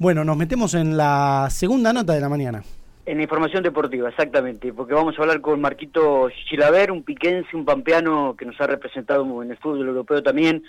[0.00, 2.62] Bueno, nos metemos en la segunda nota de la mañana.
[3.04, 7.64] En la información deportiva, exactamente, porque vamos a hablar con Marquito Chilaver, un piquense, un
[7.64, 10.62] pampeano que nos ha representado en el fútbol europeo también,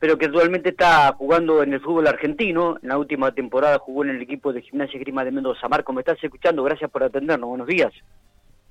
[0.00, 2.76] pero que actualmente está jugando en el fútbol argentino.
[2.82, 5.68] En la última temporada jugó en el equipo de Gimnasia Grima de Mendoza.
[5.68, 7.92] Marco, me estás escuchando, gracias por atendernos, buenos días.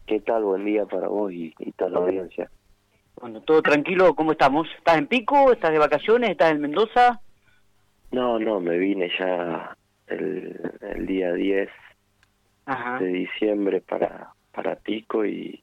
[0.06, 0.44] ¿Qué tal?
[0.44, 2.50] Buen día para vos y, toda la audiencia.
[3.22, 4.68] Bueno, todo tranquilo, ¿cómo estamos?
[4.78, 5.54] ¿Estás en Pico?
[5.54, 6.32] ¿Estás de vacaciones?
[6.32, 7.22] ¿Estás en Mendoza?
[8.12, 9.78] No, no, me vine ya
[10.14, 11.70] el, día 10
[13.00, 15.62] de diciembre para, para Pico y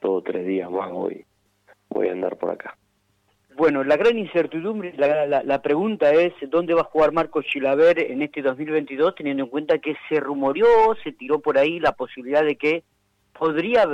[0.00, 1.24] todo tres días más voy,
[1.88, 2.76] voy a andar por acá.
[3.56, 8.22] Bueno, la gran incertidumbre, la, la, pregunta es dónde va a jugar Marcos Chilaver en
[8.22, 12.54] este 2022, teniendo en cuenta que se rumoreó, se tiró por ahí la posibilidad de
[12.54, 12.84] que
[13.36, 13.84] podría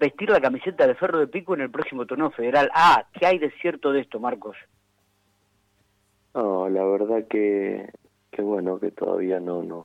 [0.00, 2.68] vestir la camiseta de Ferro de Pico en el próximo torneo federal.
[2.74, 4.56] Ah, ¿qué hay de cierto de esto, Marcos?
[6.34, 7.90] No, la verdad que
[8.30, 9.84] que bueno que todavía no no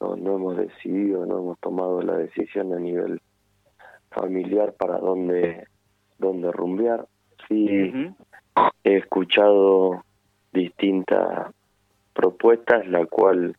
[0.00, 3.20] no, hemos decidido no hemos tomado la decisión a nivel
[4.10, 5.66] familiar para dónde
[6.18, 7.06] dónde rumbear.
[7.48, 8.14] Sí
[8.84, 10.04] he escuchado
[10.52, 11.52] distintas
[12.12, 13.56] propuestas la cual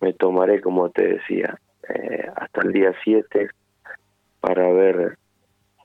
[0.00, 3.50] me tomaré como te decía eh, hasta el día 7
[4.40, 5.18] para ver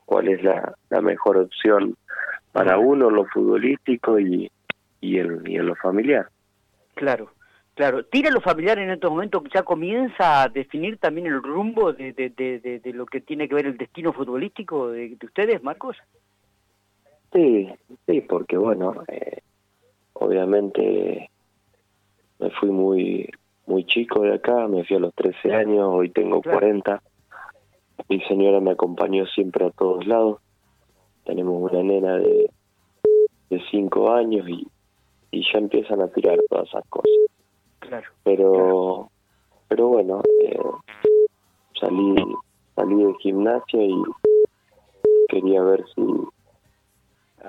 [0.04, 1.96] cuál es la, la mejor opción
[2.52, 4.50] para uno lo futbolístico y
[5.00, 6.28] y el y en lo familiar
[6.96, 7.30] Claro,
[7.74, 8.06] claro.
[8.06, 12.30] ¿Tira lo familiar en estos momentos ya comienza a definir también el rumbo de, de,
[12.30, 15.98] de, de lo que tiene que ver el destino futbolístico de, ustedes, Marcos?
[17.34, 17.68] Sí,
[18.06, 19.42] sí, porque bueno, eh,
[20.14, 21.30] obviamente
[22.38, 23.28] me fui muy
[23.66, 27.02] muy chico de acá, me fui a los 13 años, hoy tengo 40.
[28.08, 30.40] Mi señora me acompañó siempre a todos lados.
[31.24, 32.48] Tenemos una nena de,
[33.50, 34.66] de 5 años y,
[35.36, 37.10] y ya empiezan a tirar todas esas cosas.
[37.80, 38.08] Claro.
[38.24, 39.10] Pero,
[39.68, 40.58] pero bueno, eh,
[41.78, 42.14] salí,
[42.74, 44.02] salí de gimnasia y
[45.28, 46.02] quería ver si...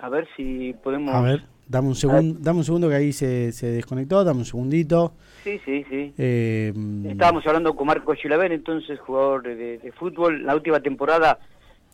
[0.01, 1.15] A ver si podemos...
[1.15, 4.45] A ver, dame un, segundo dame un segundo que ahí se, se desconectó, dame un
[4.45, 5.13] segundito.
[5.43, 6.13] Sí, sí, sí.
[6.17, 6.73] Eh,
[7.07, 10.45] Estábamos hablando con Marco Chilaver, entonces jugador de, de, fútbol.
[10.45, 11.39] La última temporada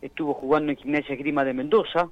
[0.02, 2.10] estuvo jugando en Gimnasia Grima de Mendoza.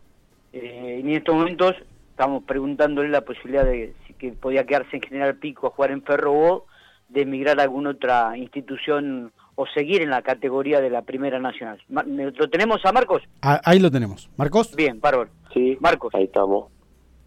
[0.53, 1.75] Eh, y en estos momentos
[2.21, 6.03] estamos preguntándole la posibilidad de si que podía quedarse en General Pico a jugar en
[6.03, 6.65] Ferro o
[7.09, 11.81] de emigrar a alguna otra institución o seguir en la categoría de la Primera Nacional.
[11.89, 13.23] ¿Lo tenemos a Marcos?
[13.41, 14.29] Ah, ahí lo tenemos.
[14.37, 14.75] ¿Marcos?
[14.75, 15.31] Bien, bárbaro.
[15.51, 16.13] Sí, Marcos.
[16.13, 16.69] Ahí estamos.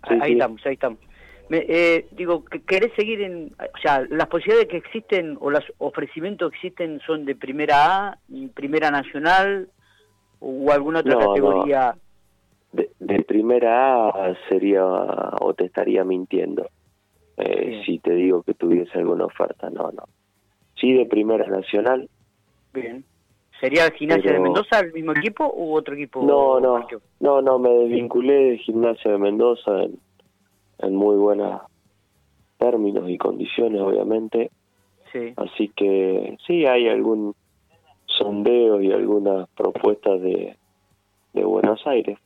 [0.02, 1.00] ahí estamos, ahí estamos.
[1.48, 3.52] Me, eh, digo, ¿querés seguir en...?
[3.58, 8.18] O sea, las posibilidades que existen o los ofrecimientos que existen son de Primera A,
[8.54, 9.70] Primera Nacional
[10.38, 11.96] o alguna otra categoría
[12.74, 16.68] de, primera A sería o te estaría mintiendo
[17.36, 20.04] eh, si te digo que tuviese alguna oferta, no, no.
[20.76, 22.08] Sí de primera nacional.
[22.72, 23.04] Bien.
[23.60, 26.22] ¿Sería Gimnasia de Mendoza el mismo equipo u otro equipo?
[26.22, 26.86] No, no,
[27.20, 29.98] no, no, me desvinculé de Gimnasia de Mendoza en,
[30.78, 31.62] en muy buenos
[32.58, 34.50] términos y condiciones, obviamente.
[35.12, 35.32] Sí.
[35.36, 37.34] Así que sí, hay algún
[38.06, 40.56] sondeo y algunas propuestas de,
[41.32, 42.18] de Buenos Aires.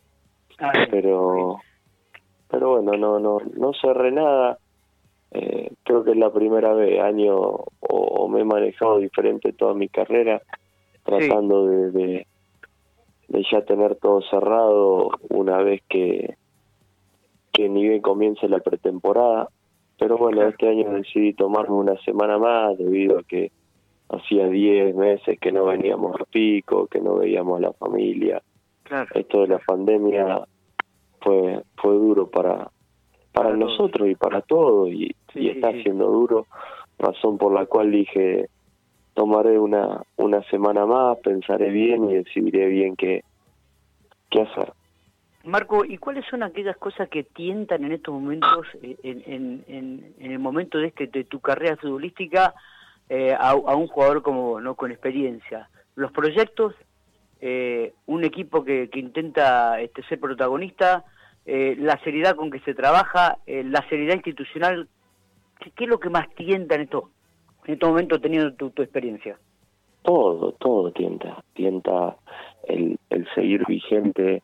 [0.58, 1.60] Ah, pero
[2.50, 4.58] pero bueno no no no cerré nada.
[5.30, 7.36] Eh, creo que es la primera vez año
[7.80, 10.42] o, me he manejado diferente toda mi carrera
[11.04, 12.26] tratando de,
[13.28, 16.36] de, ya tener todo cerrado una vez que
[17.52, 19.48] que ni bien comience la pretemporada.
[19.98, 23.52] Pero bueno este año decidí tomarme una semana más debido a que
[24.08, 28.42] hacía 10 meses que no veníamos a pico que no veíamos a la familia
[29.14, 30.40] esto de la pandemia
[31.20, 32.70] fue fue duro para
[33.32, 36.46] para, nosotros y para todos y, está siendo duro
[36.98, 38.48] razón por la cual dije
[39.14, 43.22] tomaré una una semana más pensaré bien y decidiré bien qué
[44.30, 44.72] qué hacer
[45.44, 50.38] Marco, ¿y cuáles son aquellas cosas que tientan en estos momentos, en, en, en, el
[50.38, 52.54] momento de, este, de tu carrera futbolística,
[53.08, 55.70] eh, a, a, un jugador como no con experiencia?
[55.94, 56.74] ¿Los proyectos,
[57.40, 61.04] eh, un equipo que, que intenta este, ser protagonista,
[61.46, 64.88] eh, la seriedad con que se trabaja, eh, la seriedad institucional,
[65.58, 67.10] ¿qué, es lo que más tienta en esto,
[67.64, 69.38] en estos momentos teniendo tu, tu experiencia?
[70.02, 72.16] Todo, todo tienta, tienta
[72.64, 74.42] el, el seguir vigente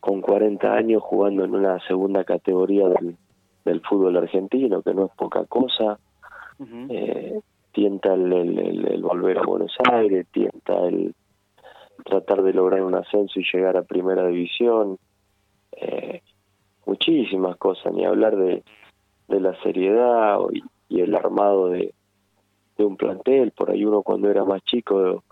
[0.00, 3.16] con 40 años jugando en una segunda categoría del,
[3.64, 5.98] del fútbol argentino, que no es poca cosa,
[6.88, 7.40] eh,
[7.72, 11.14] tienta el, el, volver a Buenos Aires, tienta el,
[12.04, 14.98] tratar de lograr un ascenso y llegar a primera división,
[15.72, 16.22] eh,
[16.86, 18.62] muchísimas cosas, ni hablar de,
[19.28, 20.38] de la seriedad
[20.88, 21.94] y, el, armado de,
[22.76, 25.22] de un plantel, por ahí uno cuando era más chico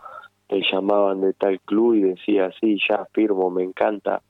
[0.47, 4.23] te llamaban de tal club y decía, sí, ya firmo, me encanta,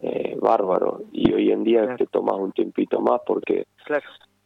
[0.00, 1.02] eh, bárbaro.
[1.12, 3.66] Y hoy en día te tomas un tiempito más porque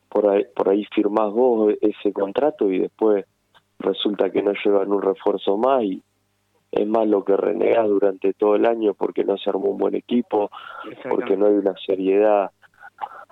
[0.08, 3.24] por, ahí, por ahí firmás vos ese contrato y después
[3.78, 6.02] resulta que no llevan un refuerzo más y
[6.74, 9.94] es más lo que renegas durante todo el año porque no se armó un buen
[9.94, 10.50] equipo,
[11.08, 12.50] porque no hay una seriedad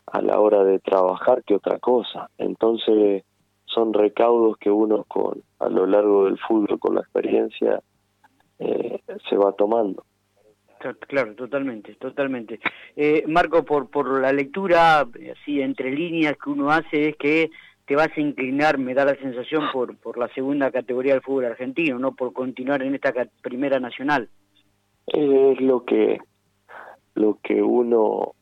[0.06, 2.30] a la hora de trabajar que otra cosa.
[2.38, 3.24] Entonces
[3.64, 7.80] son recaudos que uno con a lo largo del fútbol con la experiencia
[8.58, 10.04] eh, se va tomando.
[11.06, 12.58] Claro, totalmente, totalmente.
[12.96, 17.50] Eh, Marco, por, por la lectura, así entre líneas que uno hace, es que
[17.86, 21.46] te vas a inclinar, me da la sensación, por, por la segunda categoría del fútbol
[21.46, 23.12] argentino, no por continuar en esta
[23.42, 24.28] primera nacional.
[25.06, 26.18] Es lo que,
[27.14, 28.34] lo que uno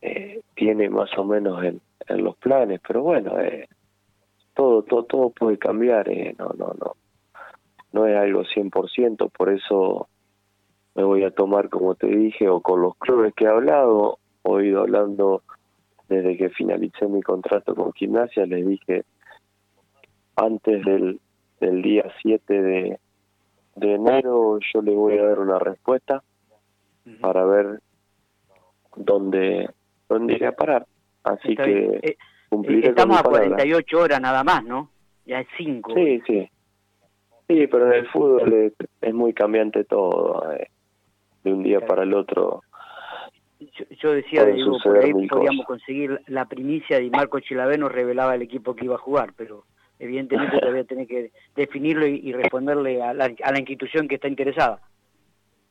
[0.00, 3.68] eh, tiene más o menos en, en los planes, pero bueno, eh,
[4.54, 6.96] todo, todo, todo puede cambiar, eh, no, no, no,
[7.92, 10.08] no es algo 100%, por eso
[10.94, 14.66] me voy a tomar, como te dije, o con los clubes que he hablado, he
[14.66, 15.42] ido hablando
[16.12, 19.04] desde que finalicé mi contrato con Gimnasia, les dije
[20.36, 21.20] antes del,
[21.60, 22.98] del día 7 de,
[23.76, 26.22] de enero yo le voy a dar una respuesta
[27.20, 27.80] para ver
[28.96, 29.70] dónde,
[30.08, 30.86] dónde iré a parar.
[31.24, 32.16] Así que eh,
[32.48, 34.90] cumpliré Estamos a 48 horas nada más, ¿no?
[35.24, 35.94] Ya es 5.
[35.94, 36.50] Sí, sí.
[37.48, 40.52] Sí, pero en el fútbol es, muy cambiante todo.
[40.52, 40.68] Eh,
[41.44, 42.62] de un día para el otro
[44.00, 48.42] yo, decía, digo, por ahí podíamos conseguir la primicia y Marco Chilavé nos revelaba el
[48.42, 49.64] equipo que iba a jugar, pero
[49.98, 54.80] evidentemente todavía tiene que definirlo y, responderle a la, a la, institución que está interesada.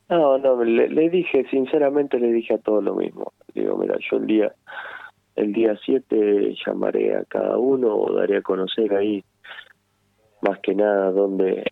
[0.09, 3.31] No, no, le, dije, sinceramente le dije a todos lo mismo.
[3.53, 4.53] Digo, mira, yo el día
[5.35, 9.23] el día 7 llamaré a cada uno o daré a conocer ahí
[10.41, 11.63] más que nada dónde,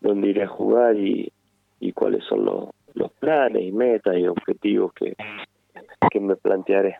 [0.00, 1.32] dónde iré a jugar y,
[1.80, 5.14] y cuáles son los, los planes y metas y objetivos que,
[6.10, 6.96] que me plantearé.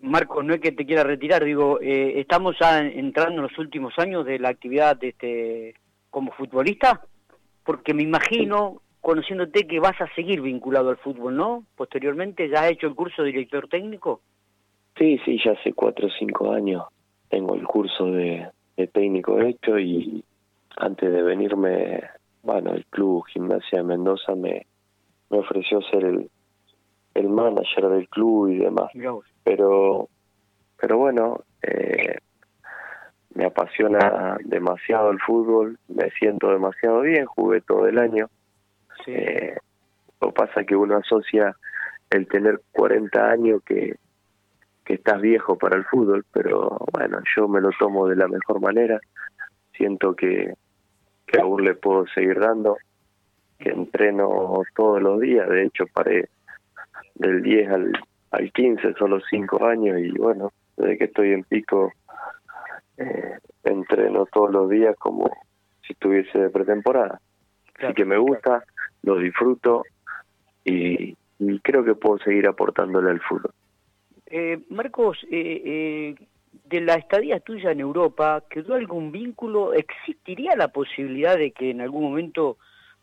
[0.00, 3.92] Marco, no es que te quiera retirar, digo, eh, estamos ya entrando en los últimos
[3.98, 5.74] años de la actividad de este
[6.10, 7.02] como futbolista,
[7.64, 11.64] porque me imagino, conociéndote, que vas a seguir vinculado al fútbol, ¿no?
[11.76, 14.20] Posteriormente, ¿ya has hecho el curso de director técnico?
[14.96, 16.84] Sí, sí, ya hace cuatro o cinco años
[17.28, 20.24] tengo el curso de, de técnico hecho y
[20.76, 22.02] antes de venirme,
[22.42, 24.66] bueno, el club Gimnasia de Mendoza me,
[25.30, 26.30] me ofreció ser el,
[27.14, 28.90] el manager del club y demás.
[29.44, 30.08] Pero,
[30.80, 32.18] pero bueno, eh,
[33.34, 38.28] me apasiona demasiado el fútbol, me siento demasiado bien, jugué todo el año.
[39.06, 39.56] Eh,
[40.20, 41.56] lo pasa que uno asocia
[42.10, 43.94] el tener 40 años que,
[44.84, 48.60] que estás viejo para el fútbol, pero bueno, yo me lo tomo de la mejor
[48.60, 48.98] manera,
[49.72, 50.54] siento que,
[51.26, 52.76] que aún le puedo seguir dando
[53.58, 56.28] que entreno todos los días, de hecho paré
[57.14, 57.92] del 10 al,
[58.30, 61.92] al 15, solo 5 años y bueno, desde que estoy en pico
[62.96, 65.30] eh, entreno todos los días como
[65.86, 67.20] si estuviese de pretemporada.
[67.80, 68.64] Así que me gusta,
[69.02, 69.84] lo disfruto
[70.64, 71.16] y,
[71.62, 73.52] creo que puedo seguir aportándole al fútbol.
[74.26, 76.14] Eh, Marcos, eh, eh,
[76.64, 79.72] de la estadía tuya en Europa, ¿quedó algún vínculo?
[79.72, 82.58] ¿Existiría la posibilidad de que en algún momento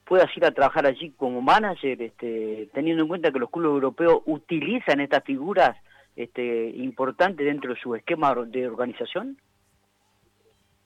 [0.05, 4.21] puedas ir a trabajar allí como manager, este, teniendo en cuenta que los clubes europeos
[4.25, 5.75] utilizan estas figuras
[6.15, 9.37] este, importantes dentro de su esquema de organización?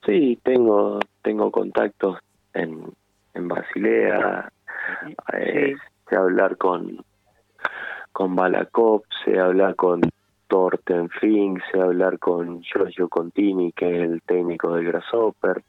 [0.05, 2.19] Sí, tengo tengo contactos
[2.53, 2.85] en,
[3.33, 4.49] en Basilea,
[5.33, 5.75] eh,
[6.09, 7.03] sé hablar con
[8.11, 10.01] con Balakov, sé hablar con
[10.47, 15.61] Torten Fink, sé hablar con Giorgio Contini, que es el técnico del Grasshopper,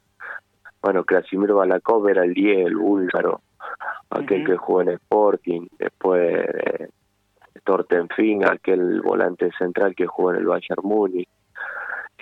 [0.83, 3.43] bueno, Krasimir Balakov era el 10, el búlgaro,
[4.11, 6.89] aquel que jugó en Sporting, después eh,
[7.65, 11.29] Tortenfing, aquel volante central que jugó en el Bayern Múnich.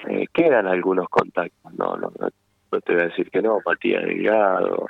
[0.07, 4.89] Eh, quedan algunos contactos, no, no, no, te voy a decir que no, Matías Delgado,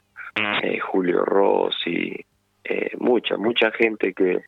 [0.63, 2.15] eh, Julio Rossi,
[2.65, 4.45] eh, mucha, mucha gente que,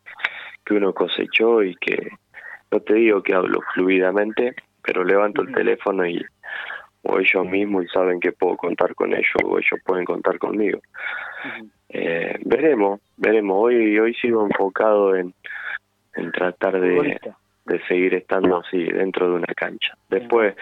[0.65, 2.11] que uno cosechó y que
[2.71, 6.25] no te digo que hablo fluidamente, pero levanto el teléfono y
[7.03, 10.81] o ellos mismos y saben que puedo contar con ellos o ellos pueden contar conmigo.
[11.89, 13.57] eh, veremos, veremos.
[13.59, 15.35] Hoy hoy sigo enfocado en,
[16.15, 17.19] en tratar de,
[17.65, 19.97] de seguir estando así dentro de una cancha.
[20.09, 20.55] Después,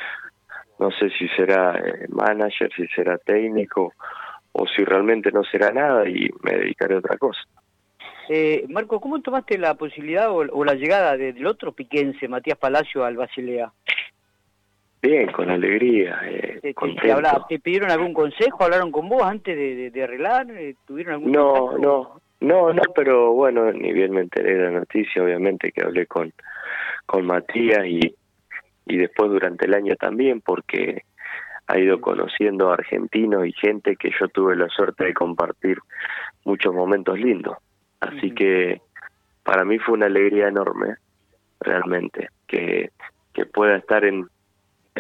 [0.78, 3.92] no sé si será eh, manager, si será técnico
[4.52, 7.40] o si realmente no será nada y me dedicaré a otra cosa.
[8.30, 13.04] Eh, Marco, ¿cómo tomaste la posibilidad o, o la llegada del otro piquense, Matías Palacio,
[13.04, 13.73] al Basilea?
[15.00, 16.21] Bien, con alegría.
[16.25, 16.75] Eh, te,
[17.49, 18.64] te, pidieron algún consejo?
[18.64, 19.57] ¿Hablaron con vos antes
[19.93, 20.47] de, arreglar?
[20.87, 25.23] ¿Tuvieron algún No, no, no, no, pero bueno, ni bien me enteré de la noticia,
[25.23, 26.33] obviamente que hablé con,
[27.07, 28.00] con Matías y,
[28.87, 31.05] y después durante el año también, porque
[31.69, 35.78] ha ido conociendo argentinos y gente que yo tuve la suerte de compartir
[36.45, 37.59] muchos momentos lindos.
[38.00, 38.81] Así que
[39.43, 40.97] para mí fue una alegría enorme,
[41.61, 42.90] realmente, que,
[43.35, 44.28] que pueda estar en,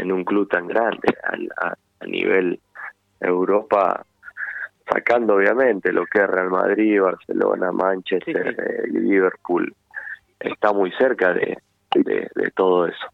[0.00, 1.08] en un club tan grande,
[1.60, 2.60] a, a nivel
[3.20, 4.04] Europa,
[4.90, 9.74] sacando obviamente lo que es Real Madrid, Barcelona, Manchester, eh, Liverpool,
[10.40, 11.58] está muy cerca de,
[11.94, 13.06] de todo eso.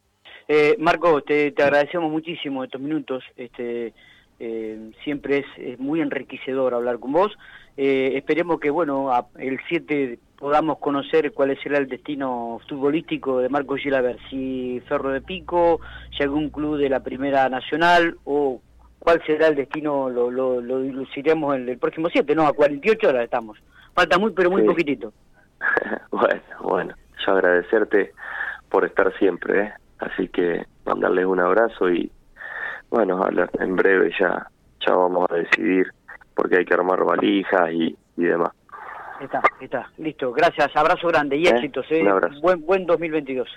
[0.47, 3.25] Eh, Marco, te, te, agradecemos muchísimo estos minutos.
[3.37, 3.95] Este,
[4.41, 7.33] eh, siempre es, muy enriquecedor hablar con vos.
[7.77, 13.77] Eh, esperemos que, bueno, el 7 podamos conocer cuál será el destino futbolístico de Marco
[13.77, 15.81] Gilaver, si Ferro de Pico,
[16.17, 18.61] si algún club de la Primera Nacional o
[18.99, 23.09] cuál será el destino, lo, lo, lo diluciremos el, el próximo 7, no, a 48
[23.09, 23.59] horas estamos.
[23.95, 25.13] Falta muy, pero muy poquitito.
[26.11, 28.13] bueno, bueno, yo agradecerte
[28.69, 29.73] por estar siempre, ¿eh?
[29.99, 32.11] Así que mandarles un abrazo y
[32.95, 33.27] bueno,
[33.59, 34.47] en breve ya,
[34.87, 35.89] ya vamos a decidir
[36.33, 38.53] porque hay que armar valijas y, y demás.
[39.21, 40.33] Está, está, listo.
[40.33, 41.51] Gracias, abrazo grande y ¿Eh?
[41.51, 41.87] éxitos.
[41.91, 42.03] ¿eh?
[42.03, 42.41] Un abrazo.
[42.41, 43.49] Buen, buen 2022.